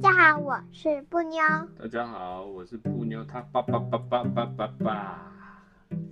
[0.00, 1.42] 家好，我是布妞。
[1.76, 5.32] 大家好，我是布妞，他爸爸爸爸爸爸爸，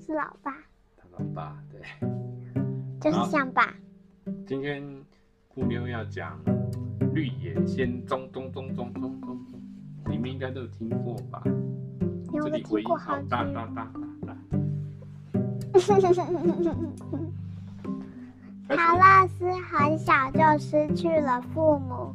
[0.05, 0.53] 是老爸。
[0.97, 1.81] 他老爸，对，
[3.01, 3.73] 就是像爸。
[4.45, 4.83] 今天
[5.55, 6.37] 布妞要讲
[7.13, 9.61] 《绿野仙踪》，踪踪踪踪踪踪，
[10.07, 11.41] 你们应该都有听过吧？
[12.33, 13.91] 有这里回音好大大大大
[14.27, 14.37] 大。
[18.69, 22.13] 桃乐丝很小就失去了父母，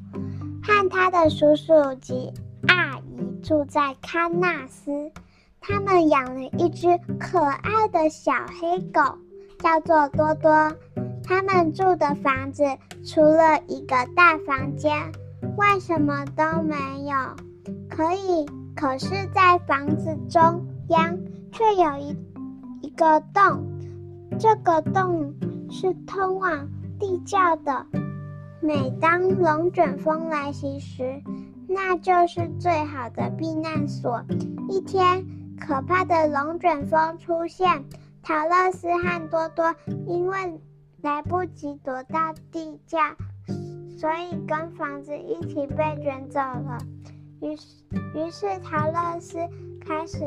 [0.63, 2.31] 和他的叔叔及
[2.67, 5.11] 阿姨住在喀纳斯。
[5.59, 6.87] 他们养了一只
[7.19, 9.17] 可爱的小黑狗，
[9.59, 10.75] 叫做多多。
[11.23, 12.63] 他们住的房子
[13.05, 15.11] 除了一个大房间，
[15.57, 17.15] 外什么都没有。
[17.89, 21.17] 可以，可是，在房子中央
[21.51, 22.17] 却有一
[22.81, 23.63] 一个洞，
[24.39, 25.33] 这个洞
[25.69, 26.67] 是通往
[26.99, 27.85] 地窖的。
[28.63, 31.19] 每当龙卷风来袭时，
[31.67, 34.23] 那就是最好的避难所。
[34.69, 35.25] 一天，
[35.59, 37.83] 可怕的龙卷风出现，
[38.21, 40.61] 桃乐丝和多多因为
[41.01, 42.99] 来不及躲到地窖，
[43.97, 46.77] 所以跟房子一起被卷走了。
[47.41, 47.83] 于是，
[48.13, 49.39] 于是桃乐丝
[49.83, 50.19] 开始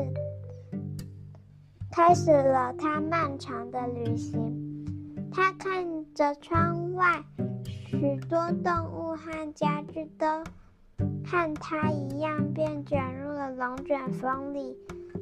[1.89, 4.61] 开始了他漫长的旅行。
[5.31, 7.23] 他看着窗外，
[7.99, 10.27] 许多动物和家具都
[11.25, 14.75] 和它一样，便卷入了龙卷风里。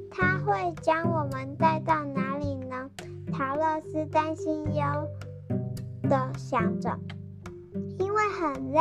[0.09, 2.89] 它会将我们带到哪里呢？
[3.31, 5.07] 桃乐丝担心忧
[6.09, 6.97] 的想着，
[7.99, 8.79] 因为很累，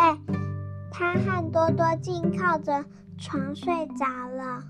[0.91, 2.85] 他和多多竟靠着
[3.19, 4.63] 床睡着了。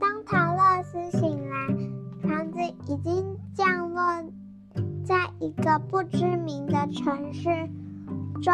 [0.00, 4.02] 当桃乐丝醒来，房子已经降落
[5.04, 7.50] 在一个不知名的城市，
[8.42, 8.50] 周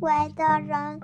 [0.00, 1.00] 围的人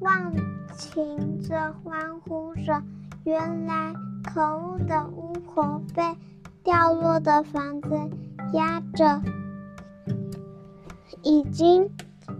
[0.00, 0.34] 忘
[0.74, 2.82] 情着欢呼着。
[3.24, 6.02] 原来，可恶的巫婆被
[6.62, 7.88] 掉落的房子
[8.52, 9.22] 压着，
[11.22, 11.88] 已经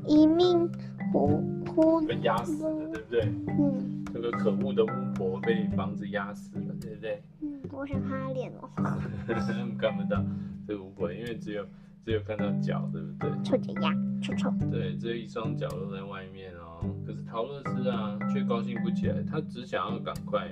[0.04, 0.70] 一命
[1.14, 1.42] 呜
[1.74, 2.02] 呼。
[2.02, 3.22] 被压死了，对不对？
[3.58, 3.95] 嗯。
[4.16, 7.22] 这个可恶的巫婆被房子压死了，对不对？
[7.42, 8.70] 嗯，我想看她脸哦。
[9.78, 10.24] 看不到
[10.66, 11.66] 这个巫婆，因为只有
[12.02, 13.30] 只有看到脚，对不对？
[13.44, 14.50] 臭脚丫，臭臭。
[14.70, 16.80] 对，这一双脚露在外面哦。
[17.04, 20.48] 可是陶乐斯啊，却高兴不起来，他只想要赶快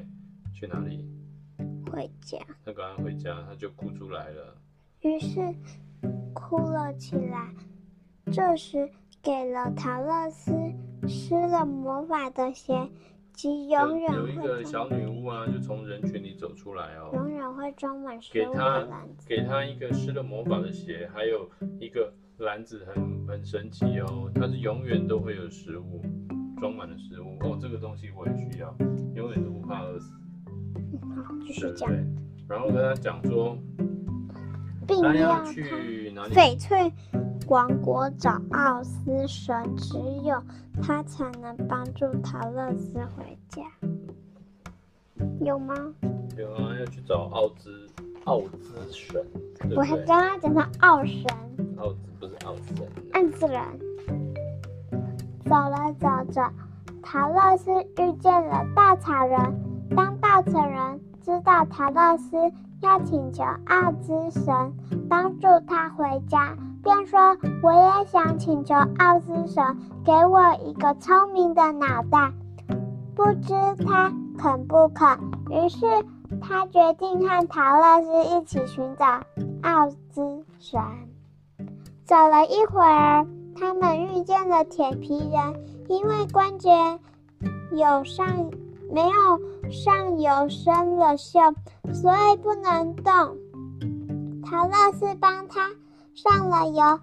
[0.52, 1.02] 去哪里？
[1.90, 4.58] 回家，他赶快回家，他就哭出来了。
[5.00, 5.40] 于是
[6.34, 7.54] 哭了起来。
[8.30, 8.90] 这时
[9.22, 10.52] 给了陶乐斯
[11.08, 12.90] 施了魔法的鞋，
[13.34, 17.10] 及永远有一个小女巫啊，就从人群里走出来哦。
[17.14, 19.26] 永远会装满食物的篮子。
[19.28, 21.50] 给他给他一个施了魔法的鞋，还有
[21.80, 24.30] 一个篮子很，很很神奇哦。
[24.34, 26.00] 它是永远都会有食物，
[26.58, 27.58] 装满了食物哦。
[27.60, 28.74] 这个东西我也需要，
[29.14, 30.14] 永远都不怕饿死。
[31.00, 31.90] 好，继续讲。
[32.48, 33.58] 然后跟他讲说，
[34.86, 36.92] 并要去哪里翡翠
[37.48, 40.42] 王国找奥斯神，只有
[40.82, 43.62] 他才能帮助桃乐斯回家。
[45.40, 45.74] 有吗？
[46.36, 47.88] 有啊，要去找奥兹
[48.24, 49.24] 奥兹神。
[49.76, 51.24] 我还刚刚讲到奥神。
[51.78, 52.86] 奥兹不是奥神。
[53.12, 53.60] 奥兹人。
[55.44, 56.50] 走了走着，
[57.02, 59.38] 桃乐斯遇见了稻草人。
[59.94, 62.36] 当稻草人知道桃乐斯
[62.80, 64.72] 要请求奥兹神
[65.08, 72.32] 帮助他回家，便说：“我也想请求奥兹神给我一个聪明的脑袋。”
[73.16, 75.18] 不知他肯不肯。
[75.50, 75.86] 于是
[76.40, 79.06] 他决定和桃乐丝一起寻找
[79.62, 80.80] 奥兹神。
[82.04, 83.26] 走了一会儿，
[83.58, 86.70] 他们遇见了铁皮人，因为关节
[87.72, 88.28] 有上。
[88.92, 91.52] 没有上有生了锈，
[91.92, 93.36] 所以不能动。
[94.44, 95.68] 桃乐丝帮他
[96.14, 97.00] 上了油，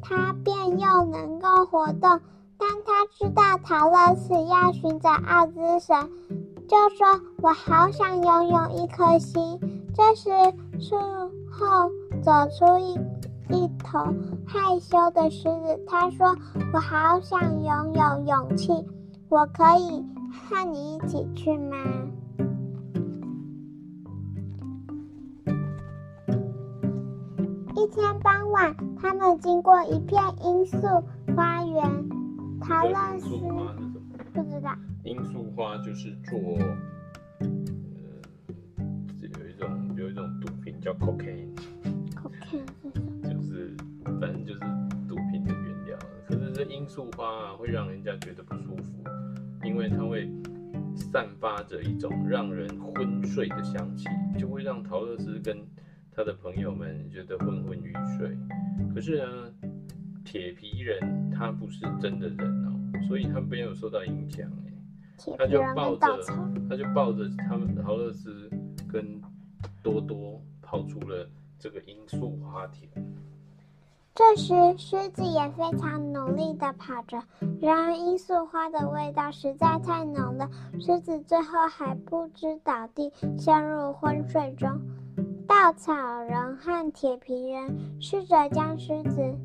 [0.00, 2.20] 他便又能够活动。
[2.58, 6.08] 当他知道桃乐丝要寻找奥兹神，
[6.68, 9.58] 就说：“我好想拥有一颗心。”
[9.94, 10.30] 这时
[10.80, 10.96] 树
[11.50, 11.90] 后
[12.22, 12.94] 走出一
[13.54, 13.98] 一头
[14.46, 16.34] 害羞的狮子，他说
[16.72, 18.72] ：“我好想拥有勇气，
[19.28, 20.04] 我可以。”
[20.48, 21.76] 和你一起去吗？
[27.76, 31.02] 一天傍晚，他们经过一片罂粟
[31.34, 31.82] 花园。
[32.60, 33.26] 桃乐丝
[34.34, 34.76] 不知道。
[35.02, 36.38] 罂粟花就是做，
[37.40, 37.48] 呃，
[39.20, 41.48] 有一种有一种毒品叫 cocaine。
[42.14, 43.10] cocaine 是什么？
[43.22, 43.74] 就是
[44.20, 44.60] 反正就是
[45.08, 45.98] 毒品的原料。
[46.28, 49.02] 可是这罂粟花啊，会让人家觉得不舒服，
[49.64, 50.30] 因为它会
[50.94, 54.06] 散发着一种让人昏睡的香气，
[54.38, 55.56] 就会让桃乐丝跟
[56.14, 58.36] 他的朋友们觉得昏昏欲睡。
[58.94, 59.52] 可是呢，
[60.24, 66.22] 铁皮人他不是真的人哦，所以他没有受到影响哎，他就抱着
[66.68, 68.50] 他就抱着他们豪乐斯
[68.90, 69.20] 跟
[69.82, 71.28] 多多跑出了
[71.58, 72.90] 这个罂粟花田。
[74.14, 77.16] 这时，狮子也非常努力地跑着。
[77.62, 84.68] 然而，罂粟花的味道实在太浓了，狮子最后还不知倒地，陷入昏睡中。
[85.46, 85.92] 稻草
[86.22, 89.38] 人和铁皮人试着将狮子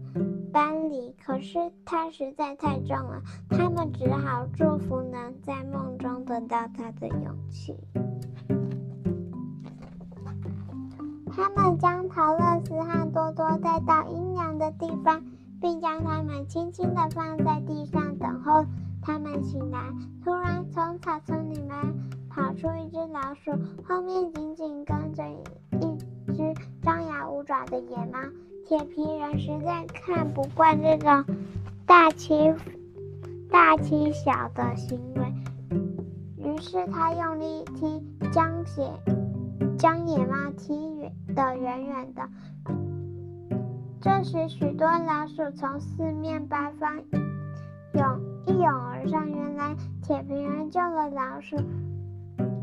[0.51, 7.75] 搬离，可是它实在太重了，他们只好祝福能在梦中得到它的勇气。
[11.35, 15.23] 他们将桃乐丝和多多带到阴凉的地方，
[15.61, 18.65] 并将它们轻轻地放在地上等候
[19.01, 19.79] 它们醒来。
[20.23, 21.69] 突然，从草丛里面
[22.38, 23.51] 跑出一只老鼠，
[23.84, 25.24] 后面紧紧跟着
[25.81, 25.98] 一
[26.36, 26.54] 只
[26.84, 28.19] 张牙舞爪的野猫。
[28.68, 31.25] 铁皮人实在看不惯这种
[31.88, 32.54] 大欺
[33.50, 35.34] 大欺小的行为，
[36.38, 38.88] 于是他用力踢，将血
[39.80, 41.12] 将野猫踢远。
[41.33, 42.22] 的远远的，
[44.00, 47.01] 这时许多老鼠从四面八方
[47.94, 49.28] 涌一涌而上。
[49.28, 51.57] 原来铁皮人救了老鼠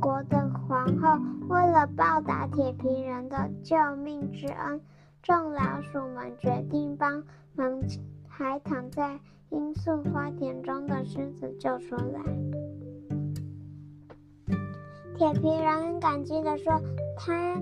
[0.05, 0.37] 国的
[0.69, 1.19] 皇后，
[1.49, 4.79] 为了报答铁皮人的救命之恩，
[5.23, 7.25] 众老鼠们决定帮
[7.55, 7.81] 忙，
[8.29, 9.19] 还躺在
[9.49, 12.21] 罂粟花田中的狮子救出来。
[15.17, 16.79] 铁皮人很感激地说
[17.17, 17.59] ：“他。”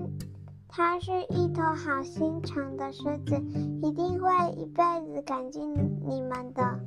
[0.75, 3.39] 他是一头好心肠的狮子，
[3.83, 6.79] 一定会一辈子感激你们的。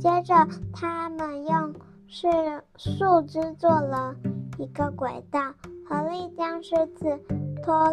[0.00, 0.34] 接着，
[0.72, 1.72] 他们用
[2.08, 2.26] 是
[2.76, 4.12] 树枝做了
[4.58, 5.40] 一个轨道，
[5.88, 7.18] 合力将狮子
[7.62, 7.88] 拖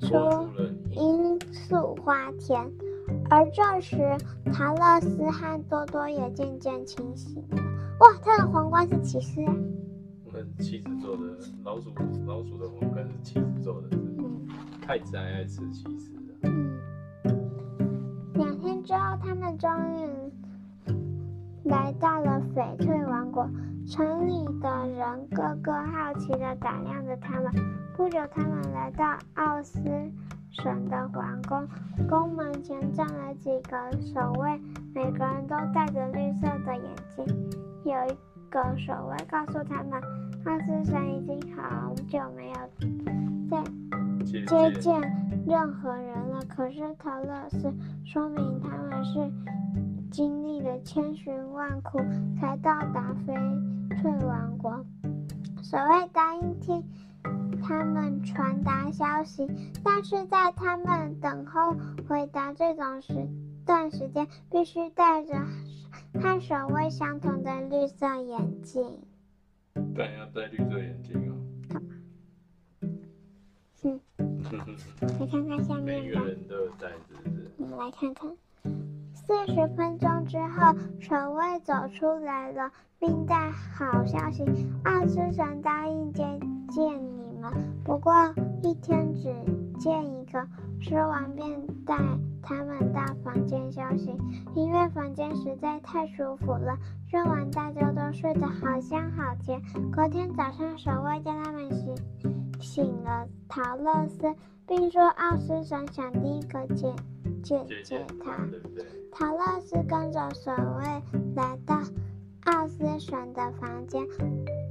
[0.00, 0.16] 出
[0.90, 2.58] 罂粟花田。
[3.28, 4.16] 而这时，
[4.52, 7.58] 桃乐斯和多多也渐渐清醒了。
[8.00, 9.42] 哇，他的皇冠是骑士。
[10.24, 11.22] 我们妻子做的
[11.62, 11.92] 老鼠，
[12.26, 13.88] 老鼠的皇冠是妻子做的。
[13.92, 14.48] 嗯
[14.80, 16.34] 太子还爱吃骑士了。
[16.42, 16.80] 嗯，
[18.34, 20.08] 两天之后，他们终于
[21.64, 23.48] 来到了翡翠王国。
[23.84, 27.52] 城里的人个个好奇地打量着他们。
[27.96, 29.80] 不久，他们来到奥斯
[30.50, 31.66] 神的皇宫。
[32.08, 34.60] 宫门前站了几个守卫，
[34.94, 36.84] 每个人都戴着绿色的眼
[37.16, 37.26] 镜。
[37.84, 38.16] 有一
[38.48, 40.00] 个守卫告诉他们，
[40.44, 42.54] 奥斯神已经好久没有
[43.50, 43.62] 再。
[44.46, 45.00] 接见
[45.44, 47.74] 任何人了，可是桃乐斯
[48.04, 49.18] 说明他们是
[50.12, 51.98] 经历了千辛万苦
[52.38, 53.34] 才到达翡
[54.02, 54.84] 翠王国。
[55.62, 56.84] 所谓答应听
[57.62, 59.48] 他们传达消息，
[59.82, 61.74] 但是在他们等候
[62.06, 63.26] 回答这种时
[63.64, 65.34] 段时间，必须戴着
[66.20, 69.00] 和守卫相同的绿色眼镜。
[69.74, 71.32] 当然要戴绿色眼镜哦。
[73.84, 73.98] 嗯，
[75.18, 76.02] 来看看下面。
[76.02, 77.50] 每个人都有袋子，是不是？
[77.56, 78.30] 我们来看看。
[79.32, 84.44] 四十分钟之后，守卫走出来了，并带好消息：
[84.84, 86.22] 奥斯神答应接
[86.68, 86.84] 见
[87.16, 87.50] 你们，
[87.82, 88.12] 不过
[88.62, 89.34] 一天只
[89.80, 90.46] 见一个。
[90.82, 91.48] 说完便
[91.86, 91.96] 带
[92.42, 94.14] 他们到房间休息，
[94.54, 96.76] 因为房间实在太舒服了。
[97.10, 99.62] 这晚大家都睡得好香好甜。
[99.90, 101.94] 隔天早上，守卫叫他们醒
[102.60, 104.34] 醒了陶乐斯，
[104.66, 106.94] 并说奥斯神想第一个见
[107.42, 108.36] 见见他。
[109.14, 110.84] 桃乐丝跟着守卫
[111.36, 111.76] 来到
[112.46, 114.02] 奥斯神的房间，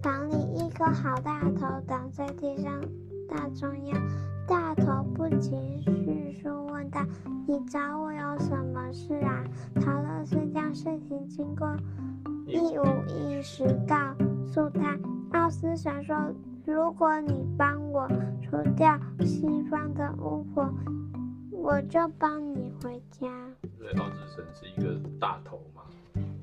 [0.01, 2.81] 房里一颗好大头躺在地上
[3.29, 4.01] 大中央。
[4.47, 5.51] 大头不急
[5.85, 6.99] 叙述问道
[7.47, 9.43] ：“你找我有什么事啊？”
[9.79, 11.77] 桃乐丝将事情经过
[12.47, 13.95] 一五一十告
[14.47, 14.97] 诉他。
[15.37, 16.15] 奥斯神说
[16.65, 18.09] ：“如果你帮我
[18.41, 20.67] 除掉西方的巫婆，
[21.51, 23.29] 我就帮你回家。”
[23.81, 25.81] 所以奥斯神是一个大头嘛，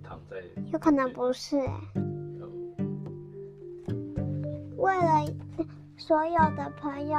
[0.02, 0.36] 躺在……
[0.72, 1.80] 有可能不是哎。
[4.76, 5.32] 为了
[5.96, 7.18] 所有的朋友。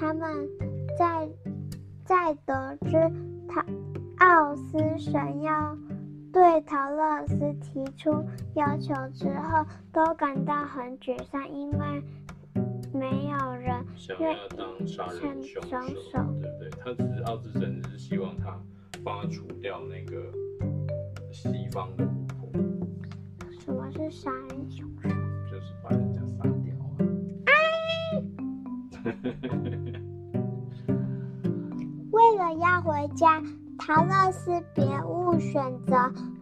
[0.00, 0.48] 他们
[0.96, 1.28] 在
[2.04, 2.92] 在得知
[3.48, 3.64] 他
[4.18, 5.76] 奥斯神要
[6.32, 12.02] 对陶乐斯提出要求之后，都感到很沮丧，因为
[12.94, 16.70] 没有人想要当杀人凶手，对不对？
[16.80, 18.56] 他只是奥斯神，只是希望他
[19.08, 20.22] 帮他除掉那个
[21.32, 22.50] 西方的巫婆。
[23.58, 25.08] 什么是杀人凶手？
[25.50, 26.74] 就是把人家杀掉
[27.46, 27.50] 啊。
[32.12, 33.42] 为了要回家，
[33.78, 35.96] 桃乐丝别无选择，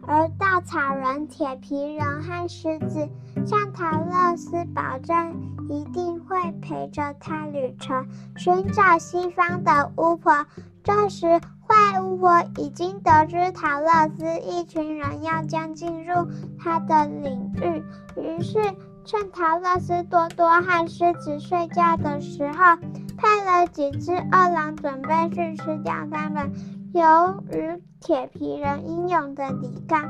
[0.05, 3.07] 而稻草人、铁皮人和狮子
[3.45, 5.33] 向桃乐丝保证，
[5.69, 8.05] 一定会陪着他旅程，
[8.35, 10.45] 寻找西方的巫婆。
[10.83, 11.39] 这时，
[11.77, 17.83] 坏巫婆已经得知桃乐斯一群人要将进入他的领域，
[18.19, 18.57] 于是
[19.05, 22.77] 趁桃乐斯多多和狮子睡觉的时候，
[23.15, 26.51] 派了几只饿狼准备去吃掉他们。
[26.93, 30.03] 由于铁皮人英勇的抵抗，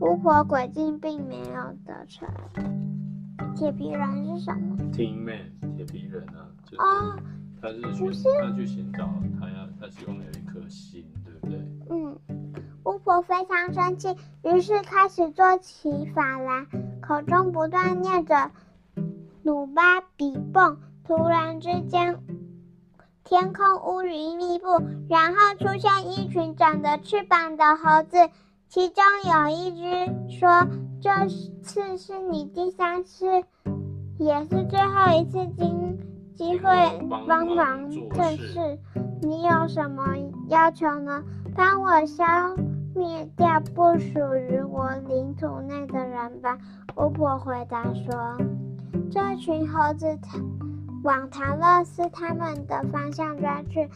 [0.00, 2.28] 巫婆诡计并没有得逞。
[3.56, 7.16] 铁皮人是什么？Tin Man，铁皮人啊，就是、哦、
[7.62, 9.08] 他是去是他去寻找
[9.40, 11.58] 他要他希望有一颗心，对不对？
[11.90, 12.18] 嗯，
[12.84, 16.66] 巫婆非常生气，于是开始做起法来，
[17.02, 18.50] 口中不断念着
[19.42, 20.78] 努巴比蹦。
[21.04, 22.18] 突然之间。
[23.24, 24.66] 天空乌云密布，
[25.08, 28.18] 然后出现一群长着翅膀的猴子，
[28.68, 30.66] 其中有一只说
[31.00, 31.10] ：“这
[31.62, 33.26] 次是你第三次，
[34.18, 35.98] 也是最后一次经
[36.34, 36.68] 机会
[37.26, 38.78] 帮忙这事。
[39.24, 40.16] 你有什么
[40.48, 41.24] 要求呢？
[41.56, 42.24] 帮我消
[42.94, 46.58] 灭掉不属于我领土内的人吧。”
[46.96, 48.36] 巫婆回答说
[49.10, 50.06] ：“这群猴子。”
[51.04, 53.90] 往唐乐斯他们的方向抓去，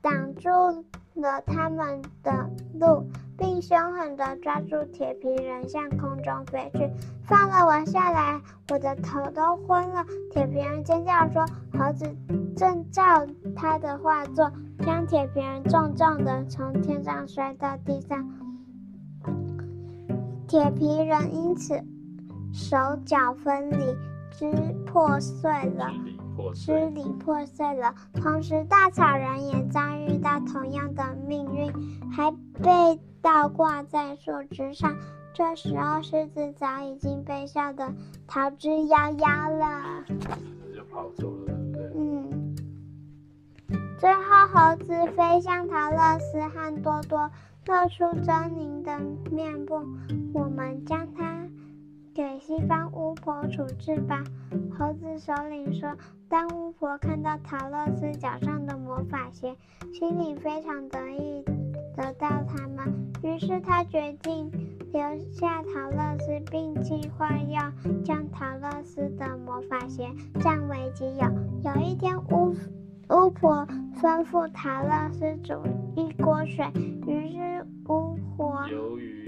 [0.00, 0.48] 挡住
[1.14, 2.50] 了他们的
[2.80, 6.90] 路，并凶狠地抓住铁皮人向空中飞去。
[7.24, 8.40] 放了我下来，
[8.70, 10.04] 我的头都昏了！
[10.30, 11.46] 铁皮人尖叫说
[11.78, 12.14] ：“猴子
[12.56, 14.50] 正照他的话做，
[14.80, 18.28] 将铁皮人重重地从天上摔到地上。
[20.46, 21.82] 铁皮人因此
[22.52, 22.76] 手
[23.06, 23.96] 脚分离，
[24.30, 24.50] 肢
[24.86, 25.90] 破碎了。”
[26.54, 31.72] 支离破碎了，同时稻草人也遭遇到同样的命运，
[32.10, 32.30] 还
[32.62, 34.96] 被倒挂在树枝上。
[35.34, 37.92] 这时候，狮子早已经被吓得
[38.26, 40.04] 逃之夭夭了。
[40.74, 41.92] 就跑走了，对不对？
[41.96, 42.54] 嗯。
[43.98, 47.30] 最后，猴子飞向桃乐丝和多多，
[47.66, 48.98] 露出狰狞的
[49.30, 49.86] 面部。
[50.34, 51.41] 我们将它
[52.14, 54.22] 给西方巫婆处置吧。
[54.78, 55.96] 猴子首领说。
[56.28, 59.54] 当巫婆看到桃乐丝脚上的魔法鞋，
[59.92, 61.44] 心里非常得意
[61.94, 64.50] 得到它们，于是他决定
[64.94, 67.70] 留下桃乐丝，并计划要
[68.02, 70.08] 将桃乐丝的魔法鞋
[70.40, 71.70] 占为己有。
[71.70, 72.56] 有一天，巫
[73.10, 73.66] 巫婆
[74.00, 75.52] 吩咐桃乐丝煮
[75.94, 76.64] 一锅水，
[77.06, 78.66] 于是巫婆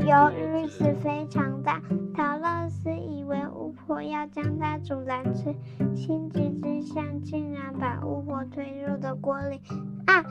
[0.04, 1.80] 由于由于是非常大，
[2.14, 5.54] 陶乐斯以为巫婆要将它煮来吃，
[5.94, 9.61] 心急之下竟然把巫婆推入了锅里。
[10.06, 10.23] 啊！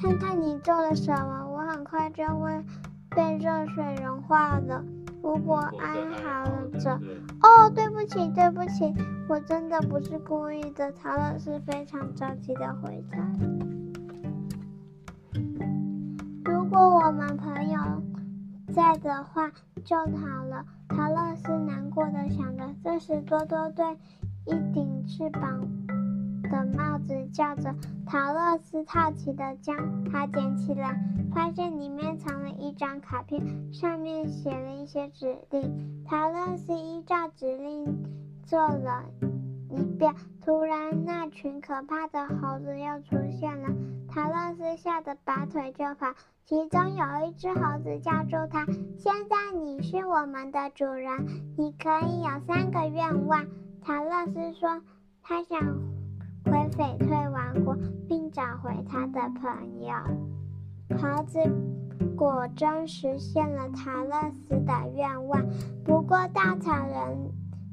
[0.00, 2.64] 看看你做了什么，我很快就会
[3.10, 4.84] 被热水融化了。
[5.22, 6.44] 巫婆哀嚎
[6.78, 6.92] 着。
[7.42, 8.94] 哦，对不起，对不起，
[9.28, 10.92] 我真的不是故意的。
[10.92, 13.18] 陶乐斯非常着急的回答。
[16.44, 17.78] 如果我们朋友
[18.72, 19.52] 在的话
[19.84, 20.64] 就好了。
[20.88, 22.74] 桃乐丝难过的想着。
[22.82, 23.84] 这时，多多对
[24.46, 25.60] 一顶翅膀
[26.50, 27.74] 的帽子叫着。
[28.06, 29.76] 桃乐丝好奇的将
[30.10, 30.98] 它捡起来，
[31.34, 36.04] 发现里面藏了一张卡片，上面写了一些指令。
[36.06, 38.04] 桃乐丝依照指令
[38.44, 39.04] 做了
[39.70, 40.14] 一遍。
[40.44, 43.68] 突然，那群可怕的猴子又出现了。
[44.14, 46.12] 桃乐丝吓得拔腿就跑，
[46.44, 48.66] 其中有一只猴子叫住他
[48.98, 51.26] ：“现在你是我们的主人，
[51.56, 53.46] 你可以有三个愿望。”
[53.80, 54.82] 桃乐斯说
[55.24, 55.58] ：“他想
[56.44, 57.74] 回翡翠王国，
[58.06, 59.94] 并找回他的朋友。”
[61.00, 61.38] 猴子
[62.14, 65.42] 果真实现了桃乐斯的愿望，
[65.86, 67.32] 不过稻草人、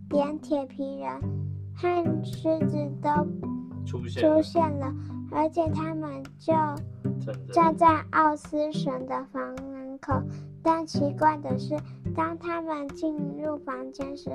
[0.10, 1.22] 连铁皮人
[1.76, 3.28] 和狮子都
[3.86, 4.94] 出现了。
[5.32, 6.54] 而且他们就
[7.54, 10.22] 站在奥斯神的房门口，
[10.64, 11.78] 但奇怪的是，
[12.16, 14.30] 当他们进入房间时，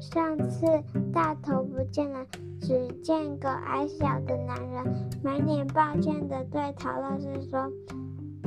[0.00, 0.66] 上次
[1.12, 2.24] 大头不见了，
[2.60, 7.70] 只见个矮小的男人，满脸抱歉地对陶乐斯说：“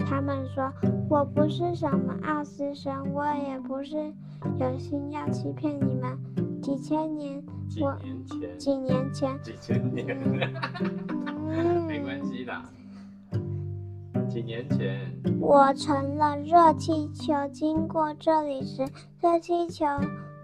[0.08, 0.72] 他们说
[1.10, 4.14] 我不是什么奥斯神，我也不是
[4.60, 6.18] 有心要欺骗你们。
[6.62, 7.44] 几千年，
[7.82, 7.98] 我
[8.58, 10.18] 几年前，几千年。
[11.88, 12.70] ”没关系啦，
[14.30, 15.00] 几年前，
[15.40, 18.88] 我乘了热气球经过这里时，
[19.22, 19.86] 热气球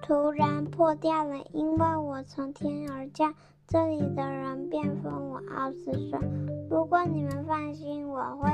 [0.01, 3.33] 突然破掉了，因为我从天而降。
[3.67, 6.19] 这里的人便封我奥斯说
[6.71, 8.49] ：“如果你们放心，我会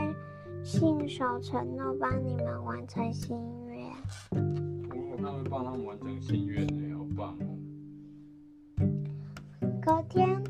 [0.61, 3.87] 信守承诺，帮你们完成心愿。”
[4.91, 8.83] 我他会帮他们完成心愿呢，好棒哦！
[9.81, 10.43] 隔天，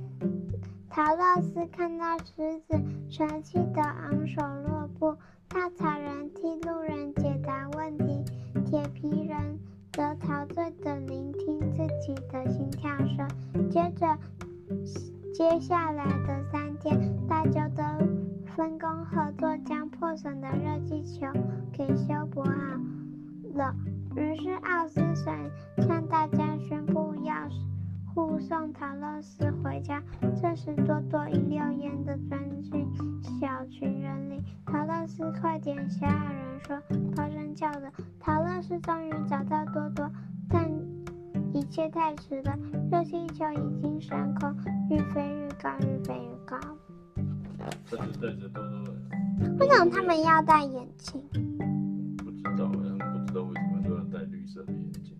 [0.96, 5.18] 桃乐丝看到狮子生气地昂首阔步，
[5.50, 8.24] 稻草人替路人解答问题，
[8.66, 9.60] 铁皮人
[9.92, 13.28] 则陶醉地聆听自己的心跳声。
[13.70, 14.18] 接着。
[15.34, 16.98] 接下来的三天，
[17.28, 17.84] 大家都
[18.56, 21.28] 分工合作，将破损的热气球
[21.74, 22.52] 给修补好
[23.54, 23.76] 了。
[24.16, 25.52] 于是奥斯神
[25.86, 27.36] 向大家宣布要
[28.16, 30.02] 护送桃乐斯回家。
[30.42, 32.88] 这时，多多一溜烟的钻进
[33.42, 34.42] 小群人里。
[34.66, 35.78] 桃乐斯，快点！
[35.90, 36.82] 小矮人说，
[37.14, 37.92] 高声叫着。
[38.18, 40.10] 桃乐斯终于找到多多，
[40.50, 40.72] 但。
[41.54, 42.58] 一切太迟了，
[42.92, 44.54] 热气球已经升空，
[44.90, 46.58] 愈飞愈高，愈飞愈高。
[47.86, 48.94] 这是对着多多。
[49.60, 51.22] 为什么他们要戴眼镜？
[52.18, 55.18] 不知道，好像不知道为什么都要戴绿色的眼镜。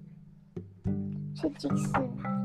[1.34, 2.45] 是近视吗？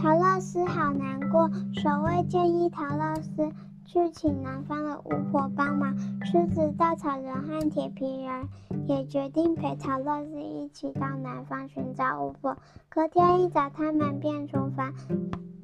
[0.00, 3.50] 桃乐丝好难过，守卫建议桃乐丝。
[3.84, 5.96] 去请南方的巫婆帮忙。
[6.22, 8.46] 狮子、稻草人和铁皮人
[8.86, 12.56] 也决定陪桃乐丝一起到南方寻找巫婆。
[12.90, 14.92] 隔天一早，他们便出发。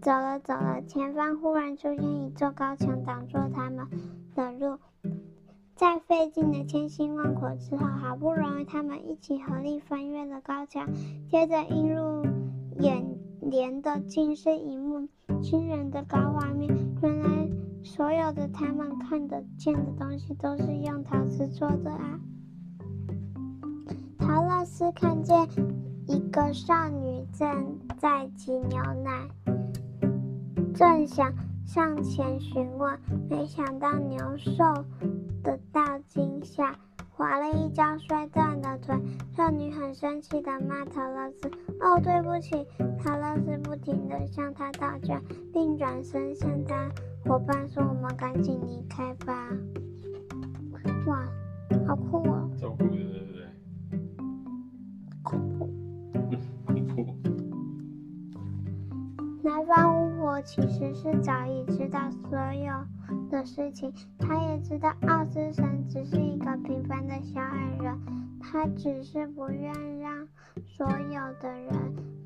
[0.00, 3.86] 走了走了，前方忽然出现一座高墙，挡住他们
[4.34, 4.78] 的路。
[5.76, 10.88] 在费尽了千辛万苦之后，好不容易他们一起合力翻越了高墙。
[11.28, 12.13] 接着映入
[13.50, 15.08] 连的竟是一幕
[15.42, 16.74] 惊人的高画面。
[17.02, 17.48] 原来。
[17.86, 22.18] 所有的他们看得见的东西都是用陶瓷做的啊！
[24.18, 25.46] 陶老师看见
[26.06, 29.28] 一个少女正在挤牛奶，
[30.74, 31.30] 正想
[31.66, 34.64] 上前询问，没想到牛受
[35.42, 36.74] 的大惊吓，
[37.16, 38.94] 滑了一跤摔断了腿。
[39.36, 41.50] 少女很生气地骂桃乐斯
[41.80, 42.66] ：“哦，对不起！”
[43.02, 45.22] 桃乐斯不停地向她道歉，
[45.52, 46.90] 并转身向他。
[47.24, 49.48] 伙伴说：“我们赶紧离开吧！”
[51.06, 51.26] 哇，
[51.86, 52.50] 好酷哦！
[52.60, 53.46] 超酷的，对不对？
[55.22, 55.70] 恐怖。
[56.64, 57.14] 恐怖。
[59.42, 62.72] 南方巫婆其实是早已知道所有
[63.30, 67.98] 的事情，她也知道奥斯神只是一个平凡的小矮人，
[68.40, 70.28] 她只是不愿让
[70.66, 71.72] 所有的人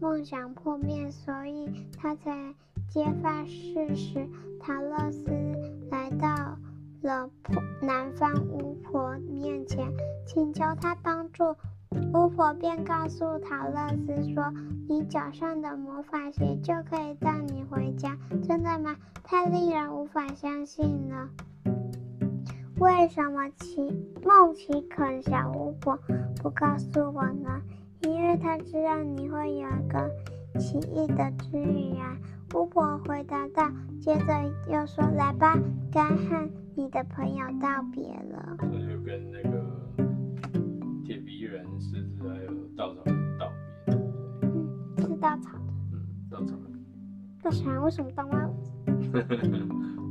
[0.01, 2.55] 梦想破灭，所以她才。
[2.91, 4.27] 揭发事实，
[4.59, 5.31] 桃乐丝
[5.91, 6.57] 来到
[7.03, 9.93] 了婆南方巫婆面前，
[10.27, 11.55] 请求她帮助。
[12.15, 14.53] 巫婆便告诉桃乐丝说
[14.89, 18.97] ：“你脚上的魔法鞋就可以带你回家。”真的吗？
[19.25, 21.29] 太令人无法相信了。
[22.79, 23.83] 为什么奇
[24.25, 25.99] 梦奇肯小巫婆
[26.43, 27.61] 不告诉我呢？
[28.03, 30.11] 因为她知道你会有一个
[30.59, 32.17] 奇异的之语啊。
[32.55, 33.71] 巫婆回答道，
[34.01, 34.25] 接着
[34.69, 35.59] 又说：“来吧，
[35.93, 39.59] 该和你的朋友道别了。”那就跟那个
[47.83, 48.71] 为什么当帽子？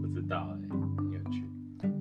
[0.02, 1.44] 不知道哎、欸，很有趣。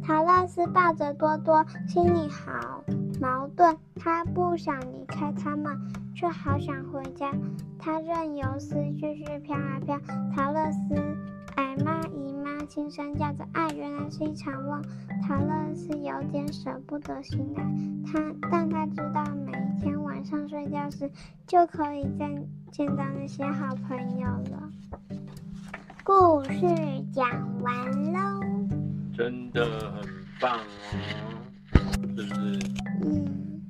[0.02, 2.82] 桃乐斯抱着多多，心里好
[3.20, 3.76] 矛盾。
[3.96, 5.76] 他不想离开他们。
[6.18, 7.30] 却好想回家，
[7.78, 10.00] 他任由丝继续飘啊飘。
[10.34, 10.94] 陶乐斯
[11.56, 14.82] 挨骂姨妈轻声叫着：“爱，原来是一场梦。”
[15.28, 17.62] 陶乐斯有点舍不得醒来，
[18.06, 21.10] 他但他知道每一天晚上睡觉时
[21.46, 22.26] 就可以再
[22.72, 24.70] 见到那些好朋友了。
[26.58, 26.74] 故事
[27.12, 28.40] 讲完喽，
[29.14, 30.08] 真的很
[30.40, 31.42] 棒哦，
[32.00, 32.34] 是不是？
[33.04, 33.62] 嗯，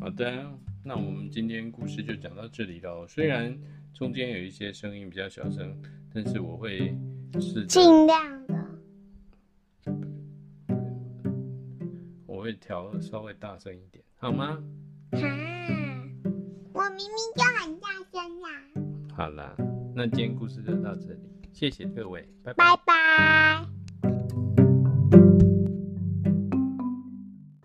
[0.00, 0.50] 好的。
[0.82, 3.06] 那我们今天故事就讲到这里喽。
[3.06, 3.54] 虽然
[3.92, 5.76] 中间有一些声音比较小声，
[6.14, 6.96] 但是我会
[7.38, 8.54] 试着尽量的，
[12.24, 14.58] 我会调稍微大声一点，好吗？
[15.12, 15.18] 好，
[16.72, 18.48] 我明明就很大声啦。
[19.14, 19.54] 好啦，
[19.94, 21.18] 那今天故事就到这里，
[21.56, 23.75] 谢谢各位，拜拜。